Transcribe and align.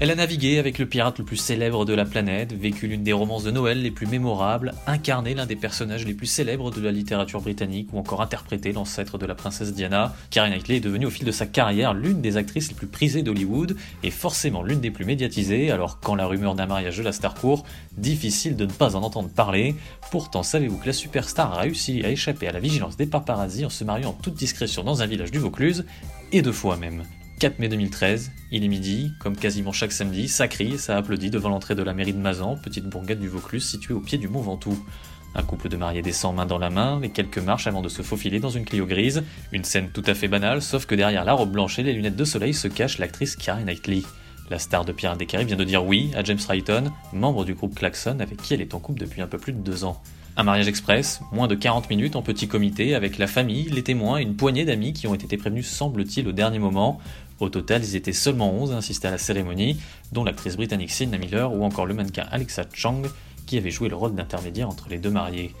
Elle 0.00 0.12
a 0.12 0.14
navigué 0.14 0.60
avec 0.60 0.78
le 0.78 0.86
pirate 0.86 1.18
le 1.18 1.24
plus 1.24 1.36
célèbre 1.36 1.84
de 1.84 1.92
la 1.92 2.04
planète, 2.04 2.52
vécu 2.52 2.86
l'une 2.86 3.02
des 3.02 3.12
romances 3.12 3.42
de 3.42 3.50
Noël 3.50 3.82
les 3.82 3.90
plus 3.90 4.06
mémorables, 4.06 4.72
incarné 4.86 5.34
l'un 5.34 5.44
des 5.44 5.56
personnages 5.56 6.06
les 6.06 6.14
plus 6.14 6.28
célèbres 6.28 6.70
de 6.70 6.80
la 6.80 6.92
littérature 6.92 7.40
britannique 7.40 7.88
ou 7.92 7.98
encore 7.98 8.22
interprété 8.22 8.70
l'ancêtre 8.70 9.18
de 9.18 9.26
la 9.26 9.34
princesse 9.34 9.74
Diana. 9.74 10.14
Karen 10.30 10.52
Knightley 10.52 10.76
est 10.76 10.80
devenue 10.80 11.06
au 11.06 11.10
fil 11.10 11.26
de 11.26 11.32
sa 11.32 11.46
carrière 11.46 11.94
l'une 11.94 12.20
des 12.20 12.36
actrices 12.36 12.68
les 12.68 12.76
plus 12.76 12.86
prisées 12.86 13.22
d'Hollywood 13.22 13.76
et 14.04 14.12
forcément 14.12 14.62
l'une 14.62 14.78
des 14.78 14.92
plus 14.92 15.04
médiatisées, 15.04 15.72
alors 15.72 15.98
quand 15.98 16.14
la 16.14 16.26
rumeur 16.26 16.54
d'un 16.54 16.66
mariage 16.66 16.96
de 16.96 17.02
la 17.02 17.10
star 17.10 17.34
court, 17.34 17.64
difficile 17.96 18.54
de 18.54 18.66
ne 18.66 18.72
pas 18.72 18.94
en 18.94 19.02
entendre 19.02 19.30
parler. 19.30 19.74
Pourtant, 20.12 20.44
savez-vous 20.44 20.78
que 20.78 20.86
la 20.86 20.92
superstar 20.92 21.54
a 21.54 21.62
réussi 21.62 22.04
à 22.04 22.10
échapper 22.10 22.46
à 22.46 22.52
la 22.52 22.60
vigilance 22.60 22.96
des 22.96 23.06
paparazzi 23.06 23.64
en 23.64 23.70
se 23.70 23.82
mariant 23.82 24.10
en 24.10 24.12
toute 24.12 24.34
discrétion 24.34 24.84
dans 24.84 25.02
un 25.02 25.06
village 25.06 25.32
du 25.32 25.40
Vaucluse, 25.40 25.84
et 26.30 26.40
deux 26.40 26.52
fois 26.52 26.76
même 26.76 27.02
4 27.38 27.60
mai 27.60 27.68
2013, 27.68 28.32
il 28.50 28.64
est 28.64 28.68
midi, 28.68 29.12
comme 29.20 29.36
quasiment 29.36 29.70
chaque 29.70 29.92
samedi, 29.92 30.26
ça 30.26 30.48
crie 30.48 30.74
et 30.74 30.78
ça 30.78 30.96
applaudit 30.96 31.30
devant 31.30 31.50
l'entrée 31.50 31.76
de 31.76 31.84
la 31.84 31.94
mairie 31.94 32.12
de 32.12 32.18
Mazan, 32.18 32.56
petite 32.56 32.86
bourgade 32.86 33.20
du 33.20 33.28
Vaucluse 33.28 33.64
située 33.64 33.94
au 33.94 34.00
pied 34.00 34.18
du 34.18 34.26
Mont 34.26 34.40
Ventoux. 34.40 34.76
Un 35.36 35.44
couple 35.44 35.68
de 35.68 35.76
mariés 35.76 36.02
descend 36.02 36.34
main 36.34 36.46
dans 36.46 36.58
la 36.58 36.68
main, 36.68 37.00
et 37.02 37.10
quelques 37.10 37.38
marches 37.38 37.68
avant 37.68 37.80
de 37.80 37.88
se 37.88 38.02
faufiler 38.02 38.40
dans 38.40 38.50
une 38.50 38.64
Clio 38.64 38.86
grise. 38.86 39.22
Une 39.52 39.62
scène 39.62 39.90
tout 39.90 40.02
à 40.06 40.14
fait 40.14 40.26
banale, 40.26 40.62
sauf 40.62 40.86
que 40.86 40.96
derrière 40.96 41.24
la 41.24 41.34
robe 41.34 41.52
blanche 41.52 41.78
et 41.78 41.84
les 41.84 41.92
lunettes 41.92 42.16
de 42.16 42.24
soleil 42.24 42.54
se 42.54 42.66
cache 42.66 42.98
l'actrice 42.98 43.36
Karen 43.36 43.66
Knightley. 43.66 44.02
La 44.50 44.58
star 44.58 44.84
de 44.84 44.92
Pierre 44.92 45.16
des 45.16 45.26
vient 45.26 45.56
de 45.56 45.64
dire 45.64 45.84
oui 45.84 46.10
à 46.16 46.24
James 46.24 46.38
Rayton, 46.48 46.90
membre 47.12 47.44
du 47.44 47.54
groupe 47.54 47.76
Klaxon 47.76 48.18
avec 48.18 48.42
qui 48.42 48.54
elle 48.54 48.62
est 48.62 48.74
en 48.74 48.80
couple 48.80 48.98
depuis 48.98 49.22
un 49.22 49.28
peu 49.28 49.38
plus 49.38 49.52
de 49.52 49.60
deux 49.60 49.84
ans. 49.84 50.02
Un 50.38 50.44
mariage 50.44 50.68
express, 50.68 51.20
moins 51.32 51.48
de 51.48 51.56
40 51.56 51.90
minutes 51.90 52.14
en 52.14 52.22
petit 52.22 52.46
comité 52.46 52.94
avec 52.94 53.18
la 53.18 53.26
famille, 53.26 53.64
les 53.70 53.82
témoins 53.82 54.18
et 54.18 54.22
une 54.22 54.36
poignée 54.36 54.64
d'amis 54.64 54.92
qui 54.92 55.08
ont 55.08 55.14
été 55.14 55.36
prévenus 55.36 55.66
semble-t-il 55.68 56.28
au 56.28 56.32
dernier 56.32 56.60
moment. 56.60 57.00
Au 57.40 57.48
total, 57.48 57.84
ils 57.84 57.96
étaient 57.96 58.12
seulement 58.12 58.52
11 58.52 58.72
à 58.72 58.78
assister 58.78 59.08
à 59.08 59.12
la 59.12 59.18
cérémonie, 59.18 59.80
dont 60.12 60.24
l'actrice 60.24 60.56
britannique 60.56 60.90
Sienna 60.90 61.18
Miller 61.18 61.52
ou 61.52 61.62
encore 61.64 61.86
le 61.86 61.94
mannequin 61.94 62.26
Alexa 62.30 62.64
Chang, 62.72 63.02
qui 63.46 63.56
avait 63.56 63.70
joué 63.70 63.88
le 63.88 63.96
rôle 63.96 64.14
d'intermédiaire 64.14 64.68
entre 64.68 64.88
les 64.88 64.98
deux 64.98 65.10
mariés. 65.10 65.54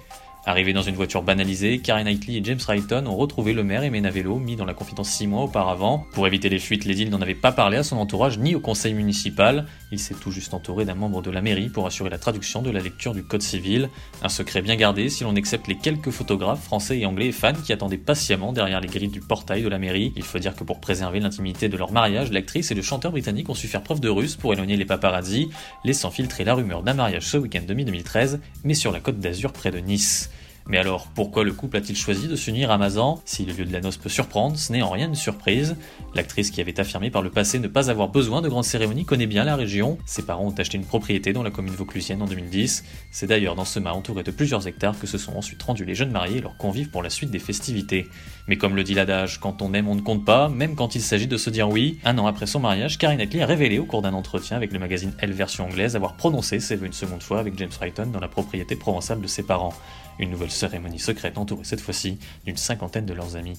Arrivés 0.48 0.72
dans 0.72 0.80
une 0.80 0.94
voiture 0.94 1.22
banalisée, 1.22 1.78
Karen 1.80 2.06
Knightley 2.06 2.36
et 2.36 2.40
James 2.42 2.58
Rayton 2.66 3.04
ont 3.06 3.16
retrouvé 3.16 3.52
le 3.52 3.62
maire 3.62 3.82
et 3.82 3.90
Menavello, 3.90 4.38
mis 4.38 4.56
dans 4.56 4.64
la 4.64 4.72
confidence 4.72 5.10
six 5.10 5.26
mois 5.26 5.42
auparavant. 5.42 6.06
Pour 6.14 6.26
éviter 6.26 6.48
les 6.48 6.58
fuites, 6.58 6.86
l'édile 6.86 7.10
n'en 7.10 7.20
avait 7.20 7.34
pas 7.34 7.52
parlé 7.52 7.76
à 7.76 7.82
son 7.82 7.98
entourage 7.98 8.38
ni 8.38 8.54
au 8.54 8.60
conseil 8.60 8.94
municipal. 8.94 9.66
Il 9.92 9.98
s'est 9.98 10.14
tout 10.14 10.30
juste 10.30 10.54
entouré 10.54 10.86
d'un 10.86 10.94
membre 10.94 11.20
de 11.20 11.30
la 11.30 11.42
mairie 11.42 11.68
pour 11.68 11.86
assurer 11.86 12.08
la 12.08 12.16
traduction 12.16 12.62
de 12.62 12.70
la 12.70 12.80
lecture 12.80 13.12
du 13.12 13.22
code 13.22 13.42
civil. 13.42 13.90
Un 14.22 14.30
secret 14.30 14.62
bien 14.62 14.76
gardé 14.76 15.10
si 15.10 15.22
l'on 15.22 15.36
accepte 15.36 15.68
les 15.68 15.76
quelques 15.76 16.08
photographes 16.08 16.64
français 16.64 16.98
et 16.98 17.04
anglais 17.04 17.26
et 17.26 17.32
fans 17.32 17.52
qui 17.52 17.74
attendaient 17.74 17.98
patiemment 17.98 18.54
derrière 18.54 18.80
les 18.80 18.88
grilles 18.88 19.08
du 19.08 19.20
portail 19.20 19.62
de 19.62 19.68
la 19.68 19.78
mairie. 19.78 20.14
Il 20.16 20.24
faut 20.24 20.38
dire 20.38 20.56
que 20.56 20.64
pour 20.64 20.80
préserver 20.80 21.20
l'intimité 21.20 21.68
de 21.68 21.76
leur 21.76 21.92
mariage, 21.92 22.32
l'actrice 22.32 22.70
et 22.70 22.74
le 22.74 22.80
chanteur 22.80 23.12
britannique 23.12 23.50
ont 23.50 23.54
su 23.54 23.68
faire 23.68 23.82
preuve 23.82 24.00
de 24.00 24.08
ruse 24.08 24.36
pour 24.36 24.54
éloigner 24.54 24.78
les 24.78 24.86
paparazzi, 24.86 25.50
laissant 25.84 26.10
filtrer 26.10 26.44
la 26.44 26.54
rumeur 26.54 26.82
d'un 26.82 26.94
mariage 26.94 27.26
ce 27.26 27.36
week-end 27.36 27.64
de 27.68 27.74
2013, 27.74 28.40
mais 28.64 28.72
sur 28.72 28.92
la 28.92 29.00
côte 29.00 29.20
d'Azur 29.20 29.52
près 29.52 29.70
de 29.70 29.80
Nice. 29.80 30.30
Mais 30.68 30.76
alors, 30.76 31.06
pourquoi 31.14 31.44
le 31.44 31.52
couple 31.52 31.78
a-t-il 31.78 31.96
choisi 31.96 32.28
de 32.28 32.36
s'unir 32.36 32.70
à 32.70 32.76
Mazan 32.76 33.22
Si 33.24 33.46
le 33.46 33.54
lieu 33.54 33.64
de 33.64 33.72
la 33.72 33.80
noce 33.80 33.96
peut 33.96 34.10
surprendre, 34.10 34.58
ce 34.58 34.70
n'est 34.70 34.82
en 34.82 34.90
rien 34.90 35.08
une 35.08 35.14
surprise. 35.14 35.76
L'actrice 36.14 36.50
qui 36.50 36.60
avait 36.60 36.78
affirmé 36.78 37.10
par 37.10 37.22
le 37.22 37.30
passé 37.30 37.58
ne 37.58 37.68
pas 37.68 37.90
avoir 37.90 38.08
besoin 38.08 38.42
de 38.42 38.50
grandes 38.50 38.64
cérémonies 38.64 39.06
connaît 39.06 39.26
bien 39.26 39.44
la 39.44 39.56
région. 39.56 39.96
Ses 40.04 40.26
parents 40.26 40.44
ont 40.44 40.54
acheté 40.58 40.76
une 40.76 40.84
propriété 40.84 41.32
dans 41.32 41.42
la 41.42 41.50
commune 41.50 41.72
vauclusienne 41.72 42.20
en 42.20 42.26
2010. 42.26 42.84
C'est 43.10 43.26
d'ailleurs 43.26 43.54
dans 43.54 43.64
ce 43.64 43.80
mât 43.80 43.94
entouré 43.94 44.22
de 44.22 44.30
plusieurs 44.30 44.66
hectares 44.68 44.98
que 44.98 45.06
se 45.06 45.16
sont 45.16 45.34
ensuite 45.36 45.62
rendus 45.62 45.86
les 45.86 45.94
jeunes 45.94 46.10
mariés 46.10 46.36
et 46.36 46.40
leurs 46.42 46.58
convives 46.58 46.90
pour 46.90 47.02
la 47.02 47.08
suite 47.08 47.30
des 47.30 47.38
festivités. 47.38 48.06
Mais 48.46 48.56
comme 48.56 48.76
le 48.76 48.84
dit 48.84 48.94
l'adage, 48.94 49.40
quand 49.40 49.62
on 49.62 49.72
aime 49.72 49.88
on 49.88 49.94
ne 49.94 50.02
compte 50.02 50.26
pas, 50.26 50.50
même 50.50 50.74
quand 50.74 50.94
il 50.94 51.00
s'agit 51.00 51.26
de 51.26 51.38
se 51.38 51.48
dire 51.48 51.70
oui. 51.70 51.98
Un 52.04 52.18
an 52.18 52.26
après 52.26 52.46
son 52.46 52.60
mariage, 52.60 52.98
Karine 52.98 53.18
Knightley 53.18 53.40
a 53.40 53.46
révélé 53.46 53.78
au 53.78 53.86
cours 53.86 54.02
d'un 54.02 54.12
entretien 54.12 54.58
avec 54.58 54.72
le 54.72 54.78
magazine 54.78 55.12
Elle 55.18 55.32
version 55.32 55.64
anglaise 55.64 55.96
avoir 55.96 56.14
prononcé 56.14 56.60
ses 56.60 56.76
vœux 56.76 56.86
une 56.86 56.92
seconde 56.92 57.22
fois 57.22 57.40
avec 57.40 57.56
James 57.56 57.70
Rayton 57.80 58.10
dans 58.12 58.20
la 58.20 58.28
propriété 58.28 58.76
provençale 58.76 59.22
de 59.22 59.26
ses 59.26 59.44
parents. 59.44 59.72
Une 60.18 60.30
nouvelle 60.30 60.50
cérémonie 60.58 60.98
secrète 60.98 61.38
entourée 61.38 61.64
cette 61.64 61.80
fois-ci 61.80 62.18
d'une 62.44 62.56
cinquantaine 62.56 63.06
de 63.06 63.14
leurs 63.14 63.36
amis. 63.36 63.58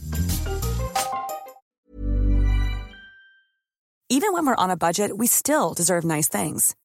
Even 4.12 4.34
when 4.34 4.46
we're 4.46 4.56
on 4.56 4.72
a 4.72 4.76
budget, 4.76 5.18
we 5.18 5.28
still 5.28 5.74
deserve 5.76 6.04
nice 6.04 6.28
things. 6.28 6.76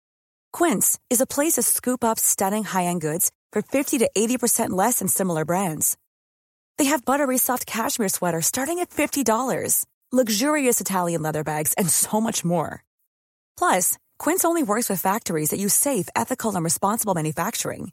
Quince 0.52 0.98
is 1.10 1.20
a 1.20 1.26
place 1.26 1.54
to 1.54 1.62
scoop 1.62 2.04
up 2.04 2.18
stunning 2.18 2.64
high-end 2.64 3.00
goods 3.00 3.30
for 3.50 3.62
50 3.62 3.98
to 3.98 4.10
80% 4.16 4.70
less 4.70 4.98
than 4.98 5.08
similar 5.08 5.44
brands. 5.44 5.96
They 6.76 6.84
have 6.84 7.04
buttery 7.04 7.38
soft 7.38 7.66
cashmere 7.66 8.10
sweaters 8.10 8.46
starting 8.46 8.78
at 8.80 8.90
$50, 8.90 9.86
luxurious 10.12 10.80
Italian 10.80 11.22
leather 11.22 11.44
bags, 11.44 11.72
and 11.78 11.88
so 11.88 12.20
much 12.20 12.44
more. 12.44 12.84
Plus, 13.56 13.96
Quince 14.18 14.44
only 14.44 14.62
works 14.62 14.90
with 14.90 15.00
factories 15.00 15.50
that 15.50 15.58
use 15.58 15.74
safe, 15.74 16.08
ethical, 16.14 16.54
and 16.54 16.62
responsible 16.62 17.14
manufacturing. 17.14 17.92